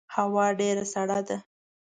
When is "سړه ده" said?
0.93-1.37